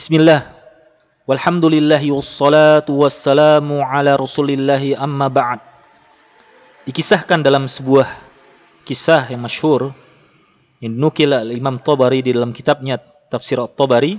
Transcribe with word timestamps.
Bismillah. 0.00 0.48
Walhamdulillahi 1.28 2.08
wassalatu 2.08 3.04
wassalamu 3.04 3.84
ala 3.84 4.16
rasulillahi 4.16 4.96
amma 4.96 5.28
ba'd. 5.28 5.60
Dikisahkan 6.88 7.44
dalam 7.44 7.68
sebuah 7.68 8.08
kisah 8.88 9.28
yang 9.28 9.44
masyhur 9.44 9.92
yang 10.80 10.96
nukil 10.96 11.36
Imam 11.52 11.76
Tabari 11.76 12.24
di 12.24 12.32
dalam 12.32 12.56
kitabnya 12.56 12.96
Tafsir 13.28 13.60
At-Tabari 13.60 14.16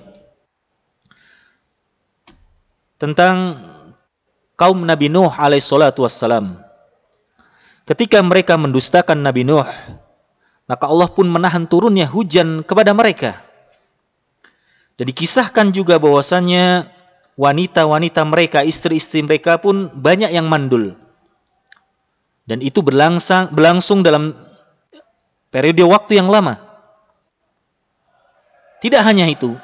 tentang 3.01 3.57
kaum 4.53 4.85
Nabi 4.85 5.09
Nuh 5.09 5.33
alaihi 5.33 5.65
salatu 5.65 6.05
wassalam. 6.05 6.61
Ketika 7.89 8.21
mereka 8.21 8.53
mendustakan 8.53 9.17
Nabi 9.17 9.49
Nuh, 9.49 9.65
maka 10.69 10.85
Allah 10.85 11.09
pun 11.09 11.25
menahan 11.25 11.65
turunnya 11.65 12.05
hujan 12.05 12.61
kepada 12.61 12.93
mereka 12.93 13.49
dan 15.01 15.09
dikisahkan 15.09 15.73
juga 15.73 15.97
bahwasannya 15.97 16.85
wanita-wanita 17.33 18.21
mereka, 18.21 18.61
istri-istri 18.61 19.25
mereka 19.25 19.57
pun 19.57 19.89
banyak 19.89 20.29
yang 20.29 20.45
mandul. 20.45 20.93
Dan 22.45 22.61
itu 22.61 22.85
berlangsung, 22.85 23.49
berlangsung 23.49 24.05
dalam 24.05 24.37
periode 25.49 25.81
waktu 25.89 26.21
yang 26.21 26.29
lama. 26.29 26.61
Tidak 28.77 29.01
hanya 29.01 29.25
itu, 29.25 29.57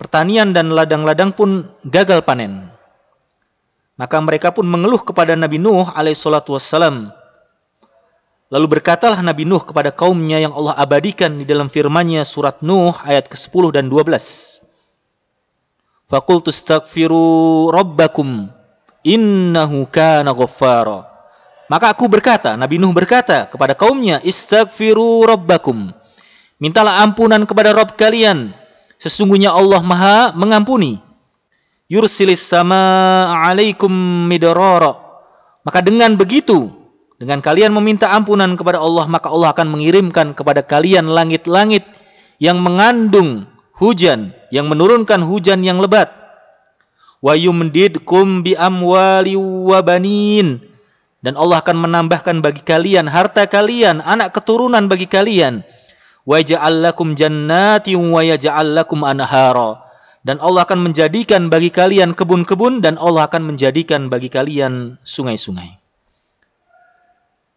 pertanian 0.00 0.56
dan 0.56 0.72
ladang-ladang 0.72 1.36
pun 1.36 1.68
gagal 1.84 2.24
panen. 2.24 2.64
Maka 4.00 4.24
mereka 4.24 4.56
pun 4.56 4.64
mengeluh 4.64 5.04
kepada 5.04 5.36
Nabi 5.36 5.60
Nuh 5.60 5.84
alaihissalatu 5.84 6.56
wassalam 6.56 7.12
Lalu 8.48 8.80
berkatalah 8.80 9.20
Nabi 9.20 9.44
Nuh 9.44 9.60
kepada 9.60 9.92
kaumnya 9.92 10.40
yang 10.40 10.56
Allah 10.56 10.72
abadikan 10.80 11.36
di 11.36 11.44
dalam 11.44 11.68
firman-Nya 11.68 12.24
surat 12.24 12.64
Nuh 12.64 12.96
ayat 13.04 13.28
ke-10 13.28 13.76
dan 13.76 13.92
12. 13.92 14.08
Faqultu 16.08 16.48
astaghfiru 16.48 17.68
rabbakum 17.68 18.48
innahu 19.04 19.84
kana 19.92 20.32
ghaffara. 20.32 21.04
Maka 21.68 21.92
aku 21.92 22.08
berkata, 22.08 22.56
Nabi 22.56 22.80
Nuh 22.80 22.96
berkata 22.96 23.44
kepada 23.44 23.76
kaumnya, 23.76 24.16
istaghfiru 24.24 25.28
rabbakum. 25.28 25.92
Mintalah 26.56 27.04
ampunan 27.04 27.44
kepada 27.44 27.76
Rabb 27.76 28.00
kalian. 28.00 28.56
Sesungguhnya 28.96 29.52
Allah 29.52 29.84
Maha 29.84 30.32
mengampuni. 30.32 30.96
Yursilis 31.92 32.40
sama 32.40 33.28
alaikum 33.44 33.92
midrara. 34.24 34.96
Maka 35.60 35.84
dengan 35.84 36.16
begitu 36.16 36.77
dengan 37.18 37.42
kalian 37.42 37.74
meminta 37.74 38.14
ampunan 38.14 38.54
kepada 38.54 38.78
Allah, 38.78 39.10
maka 39.10 39.26
Allah 39.26 39.50
akan 39.50 39.74
mengirimkan 39.74 40.38
kepada 40.38 40.62
kalian 40.62 41.10
langit-langit 41.10 41.82
yang 42.38 42.62
mengandung 42.62 43.50
hujan, 43.74 44.30
yang 44.54 44.70
menurunkan 44.70 45.26
hujan 45.26 45.66
yang 45.66 45.82
lebat. 45.82 46.14
Wa 47.18 47.34
yumdidkum 47.34 48.46
bi 48.46 48.54
amwali 48.54 49.34
wa. 49.34 49.82
Dan 51.18 51.34
Allah 51.34 51.58
akan 51.58 51.76
menambahkan 51.82 52.38
bagi 52.38 52.62
kalian 52.62 53.10
harta 53.10 53.50
kalian, 53.50 53.98
anak 53.98 54.38
keturunan 54.38 54.86
bagi 54.86 55.10
kalian. 55.10 55.66
Wa 56.22 56.38
wa 56.38 58.22
anhara. 59.10 59.70
Dan 60.22 60.38
Allah 60.38 60.62
akan 60.62 60.78
menjadikan 60.86 61.50
bagi 61.50 61.74
kalian 61.74 62.14
kebun-kebun 62.14 62.78
dan 62.78 62.94
Allah 62.94 63.26
akan 63.26 63.42
menjadikan 63.42 64.06
bagi 64.06 64.30
kalian 64.30 65.02
sungai-sungai 65.02 65.77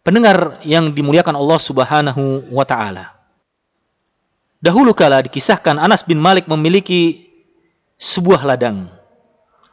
pendengar 0.02 0.62
yang 0.66 0.90
dimuliakan 0.90 1.38
Allah 1.38 1.58
Subhanahu 1.58 2.50
wa 2.50 2.66
taala. 2.66 3.14
Dahulu 4.62 4.94
kala 4.94 5.26
dikisahkan 5.26 5.78
Anas 5.78 6.06
bin 6.06 6.22
Malik 6.22 6.46
memiliki 6.46 7.26
sebuah 7.98 8.46
ladang. 8.46 8.86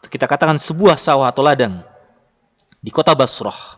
Kita 0.09 0.25
katakan 0.25 0.57
sebuah 0.57 0.97
sawah 0.97 1.29
atau 1.29 1.45
ladang 1.45 1.85
di 2.81 2.89
kota 2.89 3.13
Basrah. 3.13 3.77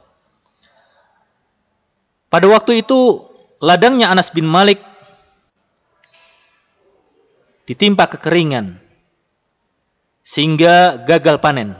Pada 2.31 2.47
waktu 2.47 2.79
itu 2.79 3.27
ladangnya 3.59 4.07
Anas 4.07 4.31
bin 4.31 4.47
Malik 4.47 4.79
ditimpa 7.67 8.07
kekeringan 8.07 8.79
sehingga 10.23 10.95
gagal 11.03 11.43
panen. 11.43 11.75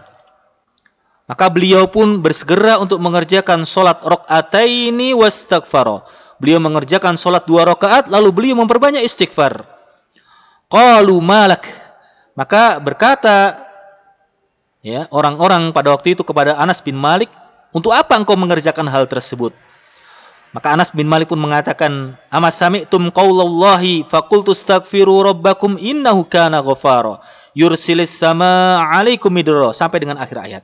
Maka 1.32 1.48
beliau 1.48 1.88
pun 1.88 2.20
bersegera 2.20 2.76
untuk 2.76 3.00
mengerjakan 3.00 3.64
solat 3.64 4.04
rokataini 4.04 5.16
wastaghfaro. 5.16 6.04
Beliau 6.44 6.60
mengerjakan 6.60 7.16
solat 7.16 7.48
dua 7.48 7.64
rakaat 7.64 8.12
lalu 8.12 8.36
beliau 8.36 8.60
memperbanyak 8.60 9.00
istighfar. 9.00 9.64
Qalu 10.68 11.16
malak. 11.24 11.72
Maka 12.36 12.84
berkata 12.84 13.64
ya 14.84 15.08
orang-orang 15.08 15.72
pada 15.72 15.96
waktu 15.96 16.20
itu 16.20 16.24
kepada 16.28 16.60
Anas 16.60 16.84
bin 16.84 17.00
Malik, 17.00 17.32
untuk 17.72 17.96
apa 17.96 18.20
engkau 18.20 18.36
mengerjakan 18.36 18.92
hal 18.92 19.08
tersebut? 19.08 19.56
Maka 20.52 20.76
Anas 20.76 20.92
bin 20.92 21.08
Malik 21.08 21.32
pun 21.32 21.40
mengatakan, 21.40 22.20
"Amas 22.28 22.60
sami'tum 22.60 23.08
qaulallahi 23.08 24.04
faqultu 24.04 24.52
astaghfiru 24.52 25.32
rabbakum 25.32 25.80
innahu 25.80 26.28
kana 26.28 26.60
ghafara 26.60 27.24
yursilis 27.56 28.12
sama 28.12 28.84
'alaikum 28.84 29.32
midra" 29.32 29.72
sampai 29.72 30.04
dengan 30.04 30.20
akhir 30.20 30.36
ayat. 30.36 30.64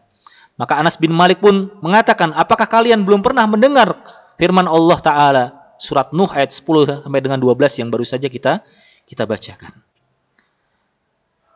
Maka 0.58 0.82
Anas 0.82 0.98
bin 0.98 1.14
Malik 1.14 1.38
pun 1.38 1.70
mengatakan, 1.86 2.34
apakah 2.34 2.66
kalian 2.66 3.06
belum 3.06 3.22
pernah 3.22 3.46
mendengar 3.46 3.94
firman 4.42 4.66
Allah 4.66 4.98
Ta'ala 4.98 5.44
surat 5.78 6.10
Nuh 6.10 6.30
ayat 6.34 6.50
10 6.50 7.06
sampai 7.06 7.22
dengan 7.22 7.38
12 7.38 7.54
yang 7.78 7.90
baru 7.94 8.02
saja 8.02 8.26
kita 8.26 8.66
kita 9.06 9.24
bacakan. 9.30 9.72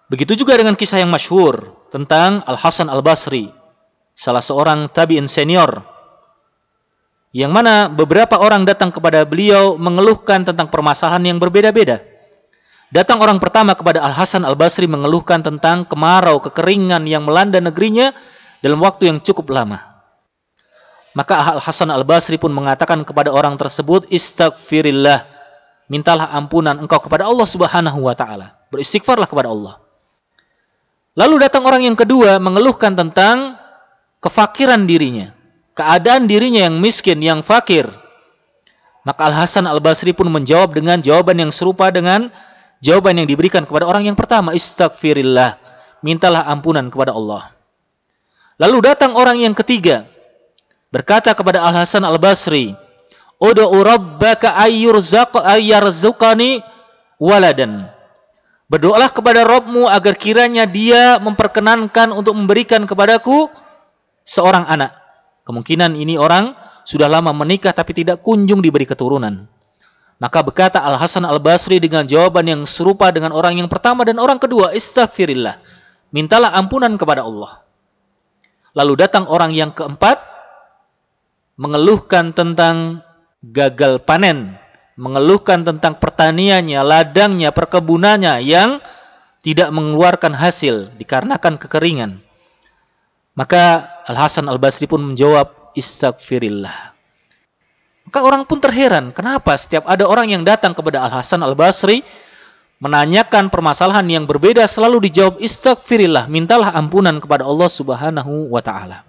Begitu 0.07 0.37
juga 0.37 0.53
dengan 0.53 0.77
kisah 0.77 1.01
yang 1.01 1.09
masyhur 1.09 1.73
tentang 1.89 2.45
Al-Hasan 2.45 2.91
Al-Basri, 2.93 3.49
salah 4.13 4.43
seorang 4.43 4.91
tabi'in 4.93 5.25
senior 5.25 5.81
yang 7.31 7.49
mana 7.49 7.87
beberapa 7.87 8.35
orang 8.37 8.67
datang 8.67 8.91
kepada 8.91 9.23
beliau 9.23 9.79
mengeluhkan 9.79 10.43
tentang 10.43 10.67
permasalahan 10.67 11.23
yang 11.31 11.39
berbeda-beda. 11.39 12.03
Datang 12.91 13.23
orang 13.23 13.39
pertama 13.39 13.71
kepada 13.71 14.03
Al-Hasan 14.03 14.43
Al-Basri 14.43 14.83
mengeluhkan 14.83 15.39
tentang 15.39 15.87
kemarau, 15.87 16.43
kekeringan 16.43 17.07
yang 17.07 17.23
melanda 17.23 17.63
negerinya 17.63 18.11
dalam 18.61 18.79
waktu 18.79 19.09
yang 19.09 19.17
cukup 19.19 19.49
lama. 19.49 19.91
Maka 21.11 21.57
Al 21.57 21.59
Hasan 21.59 21.91
Al 21.91 22.07
Basri 22.07 22.39
pun 22.39 22.55
mengatakan 22.55 23.03
kepada 23.03 23.33
orang 23.35 23.59
tersebut, 23.59 24.07
Istighfirillah, 24.07 25.27
mintalah 25.91 26.31
ampunan 26.31 26.79
engkau 26.79 27.03
kepada 27.03 27.27
Allah 27.27 27.43
Subhanahu 27.43 28.07
wa 28.07 28.15
taala. 28.15 28.55
Beristighfarlah 28.71 29.27
kepada 29.27 29.51
Allah. 29.51 29.75
Lalu 31.19 31.43
datang 31.43 31.67
orang 31.67 31.83
yang 31.83 31.99
kedua 31.99 32.39
mengeluhkan 32.39 32.95
tentang 32.95 33.59
kefakiran 34.23 34.87
dirinya, 34.87 35.35
keadaan 35.75 36.23
dirinya 36.23 36.71
yang 36.71 36.79
miskin, 36.79 37.19
yang 37.19 37.43
fakir. 37.43 37.91
Maka 39.03 39.27
Al 39.27 39.35
Hasan 39.35 39.67
Al 39.67 39.83
Basri 39.83 40.15
pun 40.15 40.31
menjawab 40.31 40.71
dengan 40.71 41.03
jawaban 41.03 41.35
yang 41.35 41.51
serupa 41.51 41.91
dengan 41.91 42.31
jawaban 42.79 43.19
yang 43.19 43.27
diberikan 43.27 43.67
kepada 43.67 43.83
orang 43.83 44.07
yang 44.07 44.15
pertama, 44.15 44.55
Istighfirillah, 44.55 45.59
mintalah 45.99 46.47
ampunan 46.47 46.87
kepada 46.87 47.11
Allah. 47.11 47.51
Lalu 48.61 48.93
datang 48.93 49.17
orang 49.17 49.41
yang 49.41 49.57
ketiga 49.57 50.05
berkata 50.93 51.33
kepada 51.33 51.65
Al 51.65 51.81
Hasan 51.81 52.05
Al 52.05 52.21
Basri, 52.21 52.77
"Ud'u 53.41 53.73
rabbaka 53.81 54.53
ayyurzaq 54.53 55.33
ayyarzukani 55.41 56.61
waladan." 57.17 57.89
Berdoalah 58.69 59.09
kepada 59.09 59.41
Rabbmu 59.43 59.89
agar 59.89 60.13
kiranya 60.13 60.69
dia 60.69 61.17
memperkenankan 61.17 62.13
untuk 62.13 62.37
memberikan 62.37 62.85
kepadaku 62.85 63.49
seorang 64.23 64.63
anak. 64.69 64.93
Kemungkinan 65.43 65.97
ini 65.97 66.15
orang 66.15 66.53
sudah 66.85 67.09
lama 67.09 67.33
menikah 67.33 67.73
tapi 67.73 67.97
tidak 67.97 68.21
kunjung 68.21 68.61
diberi 68.61 68.85
keturunan. 68.85 69.49
Maka 70.21 70.39
berkata 70.45 70.85
Al 70.85 71.01
Hasan 71.01 71.25
Al 71.25 71.41
Basri 71.41 71.81
dengan 71.81 72.05
jawaban 72.05 72.45
yang 72.45 72.61
serupa 72.69 73.09
dengan 73.09 73.33
orang 73.33 73.57
yang 73.57 73.67
pertama 73.67 74.05
dan 74.05 74.21
orang 74.21 74.37
kedua, 74.37 74.69
Istighfirillah. 74.69 75.57
Mintalah 76.13 76.53
ampunan 76.53 76.93
kepada 76.93 77.25
Allah. 77.25 77.70
Lalu 78.71 78.93
datang 79.03 79.27
orang 79.27 79.51
yang 79.51 79.75
keempat 79.75 80.21
mengeluhkan 81.59 82.31
tentang 82.31 83.03
gagal 83.43 83.99
panen, 84.07 84.55
mengeluhkan 84.95 85.67
tentang 85.67 85.99
pertaniannya, 85.99 86.79
ladangnya, 86.79 87.51
perkebunannya 87.51 88.39
yang 88.41 88.79
tidak 89.41 89.73
mengeluarkan 89.73 90.37
hasil 90.37 90.93
dikarenakan 90.95 91.57
kekeringan. 91.57 92.21
Maka 93.35 93.89
Al 94.05 94.17
Hasan 94.17 94.47
Al 94.47 94.61
Basri 94.61 94.85
pun 94.85 95.01
menjawab 95.01 95.73
istighfirillah. 95.73 96.93
Maka 98.07 98.19
orang 98.21 98.43
pun 98.43 98.59
terheran, 98.59 99.15
kenapa 99.15 99.55
setiap 99.55 99.87
ada 99.87 100.03
orang 100.03 100.31
yang 100.31 100.43
datang 100.43 100.75
kepada 100.75 101.03
Al 101.03 101.21
Hasan 101.21 101.41
Al 101.41 101.55
Basri 101.55 102.03
menanyakan 102.81 103.53
permasalahan 103.53 104.03
yang 104.09 104.25
berbeda 104.25 104.65
selalu 104.65 105.07
dijawab 105.07 105.37
istighfirillah, 105.37 106.25
mintalah 106.25 106.73
ampunan 106.73 107.21
kepada 107.21 107.45
Allah 107.45 107.69
Subhanahu 107.69 108.49
wa 108.49 108.59
taala. 108.59 109.05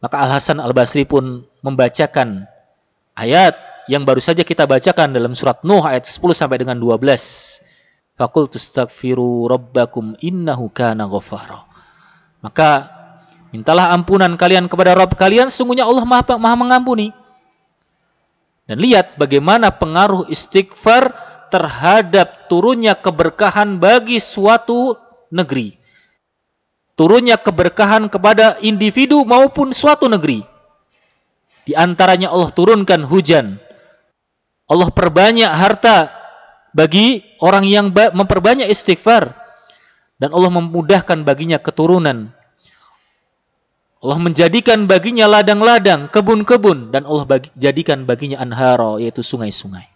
Maka 0.00 0.16
Al 0.16 0.40
Hasan 0.40 0.58
Al 0.58 0.72
Basri 0.72 1.04
pun 1.04 1.44
membacakan 1.60 2.48
ayat 3.12 3.52
yang 3.86 4.02
baru 4.02 4.18
saja 4.18 4.42
kita 4.42 4.64
bacakan 4.64 5.12
dalam 5.12 5.36
surat 5.36 5.60
Nuh 5.62 5.84
ayat 5.84 6.08
10 6.08 6.18
sampai 6.34 6.58
dengan 6.58 6.80
12 6.80 6.98
Faqultu 8.16 8.56
astaghfiru 8.56 9.44
rabbakum 9.44 10.16
innahu 10.24 10.72
kana 10.72 11.04
ghaffara. 11.04 11.68
Maka 12.40 12.88
mintalah 13.52 13.92
ampunan 13.92 14.32
kalian 14.40 14.72
kepada 14.72 14.96
Rabb 14.96 15.20
kalian, 15.20 15.52
sungguhnya 15.52 15.84
Allah 15.84 16.00
Maha, 16.08 16.40
maha 16.40 16.56
mengampuni. 16.56 17.12
Dan 18.64 18.80
lihat 18.80 19.20
bagaimana 19.20 19.68
pengaruh 19.68 20.26
istighfar 20.32 21.12
terhadap 21.56 22.52
turunnya 22.52 22.92
keberkahan 22.92 23.80
bagi 23.80 24.20
suatu 24.20 24.92
negeri. 25.32 25.80
Turunnya 26.92 27.40
keberkahan 27.40 28.12
kepada 28.12 28.60
individu 28.60 29.24
maupun 29.24 29.72
suatu 29.72 30.04
negeri. 30.04 30.44
Di 31.64 31.72
antaranya 31.72 32.28
Allah 32.28 32.52
turunkan 32.52 33.08
hujan. 33.08 33.56
Allah 34.68 34.92
perbanyak 34.92 35.48
harta 35.48 36.12
bagi 36.76 37.24
orang 37.40 37.64
yang 37.64 37.88
memperbanyak 37.92 38.68
istighfar. 38.68 39.32
Dan 40.20 40.32
Allah 40.36 40.52
memudahkan 40.60 41.24
baginya 41.24 41.56
keturunan. 41.60 42.32
Allah 44.00 44.18
menjadikan 44.20 44.84
baginya 44.84 45.24
ladang-ladang, 45.24 46.12
kebun-kebun 46.12 46.92
dan 46.92 47.08
Allah 47.08 47.24
bagi, 47.24 47.48
jadikan 47.56 48.04
baginya 48.04 48.44
anharo 48.44 49.00
yaitu 49.00 49.24
sungai-sungai. 49.24 49.95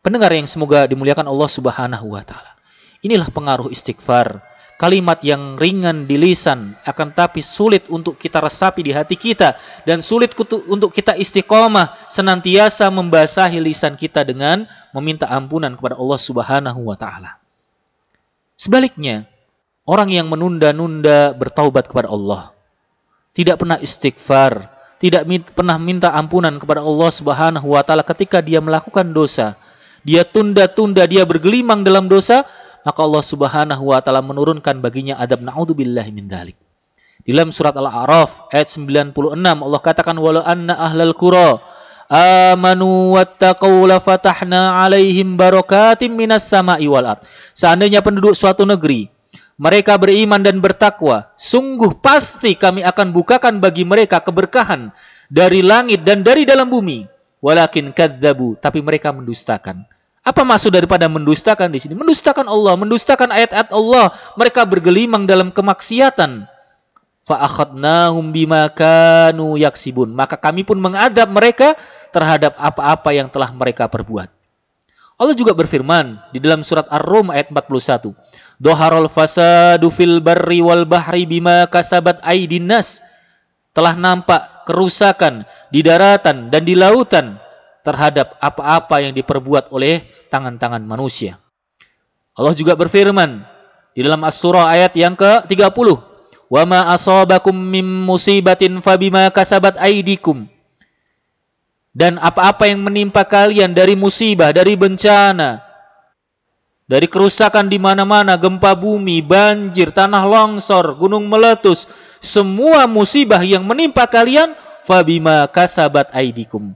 Pendengar 0.00 0.32
yang 0.32 0.48
semoga 0.48 0.88
dimuliakan 0.88 1.28
Allah 1.28 1.50
Subhanahu 1.50 2.16
wa 2.16 2.24
taala. 2.24 2.56
Inilah 3.04 3.28
pengaruh 3.28 3.68
istighfar. 3.68 4.40
Kalimat 4.80 5.20
yang 5.20 5.60
ringan 5.60 6.08
di 6.08 6.16
lisan 6.16 6.72
akan 6.88 7.12
tapi 7.12 7.44
sulit 7.44 7.84
untuk 7.92 8.16
kita 8.16 8.40
resapi 8.40 8.80
di 8.80 8.96
hati 8.96 9.12
kita 9.12 9.60
dan 9.84 10.00
sulit 10.00 10.32
untuk 10.72 10.88
kita 10.88 11.20
istiqomah 11.20 12.08
senantiasa 12.08 12.88
membasahi 12.88 13.60
lisan 13.60 13.92
kita 13.92 14.24
dengan 14.24 14.64
meminta 14.96 15.28
ampunan 15.28 15.76
kepada 15.76 16.00
Allah 16.00 16.16
Subhanahu 16.16 16.80
wa 16.88 16.96
taala. 16.96 17.36
Sebaliknya, 18.56 19.28
orang 19.84 20.16
yang 20.16 20.32
menunda-nunda 20.32 21.36
bertaubat 21.36 21.84
kepada 21.84 22.08
Allah, 22.08 22.56
tidak 23.36 23.60
pernah 23.60 23.76
istighfar, 23.84 24.64
tidak 24.96 25.28
pernah 25.52 25.76
minta 25.76 26.08
ampunan 26.12 26.56
kepada 26.56 26.80
Allah 26.80 27.10
Subhanahu 27.12 27.76
wa 27.76 27.84
taala 27.84 28.00
ketika 28.00 28.40
dia 28.40 28.64
melakukan 28.64 29.12
dosa. 29.12 29.60
Dia 30.02 30.24
tunda-tunda, 30.24 31.04
dia 31.04 31.24
bergelimang 31.28 31.84
dalam 31.84 32.08
dosa, 32.08 32.44
maka 32.84 33.00
Allah 33.04 33.24
Subhanahu 33.24 33.92
wa 33.92 34.00
taala 34.00 34.24
menurunkan 34.24 34.80
baginya 34.80 35.20
adab 35.20 35.44
naudzubillahi 35.44 36.10
min 36.12 36.26
dalik. 36.28 36.56
Di 37.20 37.36
dalam 37.36 37.52
surat 37.52 37.76
Al-A'raf 37.76 38.48
ayat 38.48 38.72
96 38.72 39.12
Allah 39.36 39.80
katakan 39.84 40.16
walau 40.16 40.40
anna 40.40 40.72
ahlal 40.72 41.12
qura 41.12 41.60
amanu 42.08 43.14
wattaqau 43.14 43.84
fatahna 44.00 44.80
alaihim 44.80 45.36
barakatim 45.36 46.16
minas 46.16 46.48
sama'i 46.48 46.88
wal 46.88 47.04
ard. 47.04 47.20
Seandainya 47.52 48.00
penduduk 48.00 48.32
suatu 48.32 48.64
negeri 48.64 49.12
mereka 49.60 50.00
beriman 50.00 50.40
dan 50.40 50.56
bertakwa, 50.56 51.28
sungguh 51.36 52.00
pasti 52.00 52.56
kami 52.56 52.80
akan 52.80 53.12
bukakan 53.12 53.60
bagi 53.60 53.84
mereka 53.84 54.24
keberkahan 54.24 54.88
dari 55.28 55.60
langit 55.60 56.00
dan 56.00 56.24
dari 56.24 56.48
dalam 56.48 56.72
bumi. 56.72 57.04
Walakin 57.44 57.92
kadzabu, 57.92 58.56
tapi 58.56 58.80
mereka 58.80 59.12
mendustakan. 59.12 59.84
Apa 60.20 60.44
maksud 60.44 60.68
daripada 60.68 61.08
mendustakan 61.08 61.72
di 61.72 61.80
sini? 61.80 61.96
Mendustakan 61.96 62.44
Allah, 62.44 62.76
mendustakan 62.76 63.32
ayat-ayat 63.32 63.72
Allah. 63.72 64.12
Mereka 64.36 64.68
bergelimang 64.68 65.24
dalam 65.24 65.48
kemaksiatan. 65.48 66.44
Fa'akhadnahum 67.24 68.28
bima 68.28 68.68
kanu 68.68 69.56
yaksibun. 69.56 70.12
Maka 70.12 70.36
kami 70.36 70.60
pun 70.60 70.76
mengadab 70.76 71.24
mereka 71.32 71.72
terhadap 72.12 72.52
apa-apa 72.60 73.10
yang 73.16 73.32
telah 73.32 73.48
mereka 73.48 73.88
perbuat. 73.88 74.28
Allah 75.20 75.36
juga 75.36 75.52
berfirman 75.52 76.16
di 76.32 76.40
dalam 76.40 76.64
surat 76.64 76.88
Ar-Rum 76.88 77.32
ayat 77.32 77.52
41. 77.52 78.12
Doharul 78.60 79.08
fasadu 79.08 79.88
fil 79.88 80.20
barri 80.20 80.60
wal 80.60 80.84
bahri 80.84 81.24
bima 81.24 81.64
kasabat 81.68 82.20
aidin 82.24 82.68
nas. 82.68 83.00
Telah 83.72 83.96
nampak 83.96 84.68
kerusakan 84.68 85.48
di 85.72 85.80
daratan 85.80 86.52
dan 86.52 86.64
di 86.64 86.76
lautan 86.76 87.40
terhadap 87.80 88.36
apa-apa 88.38 89.04
yang 89.04 89.12
diperbuat 89.16 89.72
oleh 89.72 90.04
tangan-tangan 90.28 90.82
manusia. 90.84 91.40
Allah 92.36 92.54
juga 92.56 92.76
berfirman 92.76 93.42
di 93.92 94.00
dalam 94.00 94.22
As-Surah 94.24 94.70
ayat 94.70 94.92
yang 94.96 95.18
ke-30. 95.18 95.88
Wa 96.50 96.62
ma 96.66 96.90
asabakum 96.90 97.54
mim 97.54 97.86
musibatin 97.86 98.82
fabima 98.82 99.30
kasabat 99.30 99.78
aidikum. 99.78 100.46
Dan 101.90 102.18
apa-apa 102.22 102.70
yang 102.70 102.86
menimpa 102.86 103.26
kalian 103.26 103.74
dari 103.74 103.98
musibah, 103.98 104.54
dari 104.54 104.78
bencana, 104.78 105.58
dari 106.90 107.06
kerusakan 107.06 107.70
di 107.70 107.78
mana-mana, 107.78 108.34
gempa 108.34 108.74
bumi, 108.78 109.22
banjir, 109.22 109.94
tanah 109.94 110.26
longsor, 110.26 110.98
gunung 110.98 111.26
meletus, 111.26 111.90
semua 112.18 112.90
musibah 112.90 113.42
yang 113.42 113.62
menimpa 113.62 114.06
kalian 114.10 114.54
fabima 114.86 115.46
kasabat 115.50 116.10
aidikum. 116.10 116.74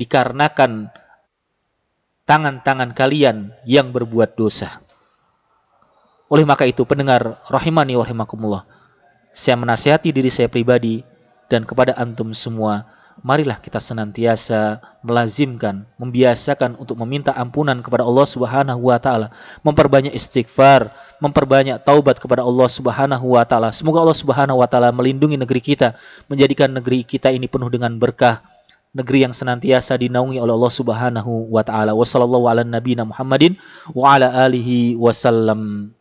Dikarenakan 0.00 0.88
tangan-tangan 2.24 2.96
kalian 2.96 3.52
yang 3.68 3.92
berbuat 3.92 4.32
dosa. 4.32 4.80
Oleh 6.32 6.48
maka 6.48 6.64
itu 6.64 6.86
pendengar 6.88 7.36
rahimani 7.52 7.98
wa 7.98 8.06
rahimakumullah. 8.06 8.62
Saya 9.36 9.60
menasihati 9.60 10.08
diri 10.14 10.32
saya 10.32 10.48
pribadi 10.48 11.04
dan 11.52 11.68
kepada 11.68 11.92
antum 12.00 12.32
semua 12.32 12.86
marilah 13.20 13.60
kita 13.60 13.78
senantiasa 13.80 14.80
melazimkan, 15.04 15.84
membiasakan 16.00 16.76
untuk 16.80 16.96
meminta 17.04 17.36
ampunan 17.36 17.76
kepada 17.84 18.04
Allah 18.04 18.26
Subhanahu 18.26 18.80
wa 18.88 18.96
taala, 18.96 19.28
memperbanyak 19.60 20.12
istighfar, 20.12 20.92
memperbanyak 21.20 21.80
taubat 21.84 22.16
kepada 22.16 22.40
Allah 22.44 22.68
Subhanahu 22.68 23.36
wa 23.36 23.44
taala. 23.44 23.74
Semoga 23.74 24.00
Allah 24.00 24.16
Subhanahu 24.16 24.60
wa 24.60 24.68
taala 24.68 24.88
melindungi 24.92 25.36
negeri 25.36 25.60
kita, 25.60 25.96
menjadikan 26.30 26.72
negeri 26.72 27.04
kita 27.04 27.28
ini 27.32 27.46
penuh 27.48 27.68
dengan 27.68 27.92
berkah, 28.00 28.40
negeri 28.90 29.22
yang 29.22 29.34
senantiasa 29.34 29.94
dinaungi 29.94 30.42
oleh 30.42 30.54
Allah 30.54 30.74
Subhanahu 30.74 31.50
wa 31.50 31.62
taala. 31.62 31.94
Wassallallahu 31.94 32.46
ala 32.50 32.66
nabiyina 32.66 33.06
Muhammadin 33.06 33.54
wa 33.94 34.18
ala 34.18 34.46
alihi 34.46 34.98
wasallam. 34.98 35.94